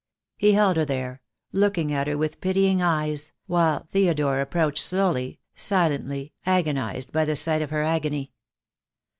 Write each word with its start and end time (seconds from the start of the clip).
He 0.35 0.53
held 0.53 0.77
her 0.77 0.85
there, 0.85 1.21
looking 1.51 1.93
at 1.93 2.07
her 2.07 2.17
with 2.17 2.41
pitying 2.41 2.81
eyes, 2.81 3.33
while 3.45 3.87
Theodore 3.91 4.39
approached 4.39 4.83
slowly, 4.83 5.37
silently, 5.53 6.33
agonized 6.43 7.11
by 7.11 7.23
the 7.25 7.35
sight 7.35 7.61
of 7.61 7.69
her 7.69 7.83
agony. 7.83 8.31